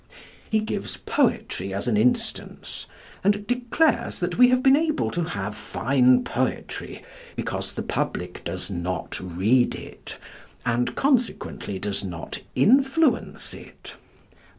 He 0.49 0.61
gives 0.61 0.97
poetry 0.97 1.75
as 1.75 1.87
an 1.87 1.95
instance, 1.95 2.87
and 3.23 3.45
declares 3.45 4.17
that 4.17 4.35
we 4.35 4.47
have 4.49 4.63
been 4.63 4.75
able 4.75 5.11
to 5.11 5.23
have 5.25 5.55
fine 5.55 6.23
poetry 6.23 7.03
because 7.35 7.73
the 7.73 7.83
public 7.83 8.43
does 8.43 8.71
not 8.71 9.19
read 9.19 9.75
it, 9.75 10.17
and 10.65 10.95
consequently 10.95 11.77
does 11.77 12.03
not 12.03 12.41
influence 12.55 13.53
it. 13.53 13.93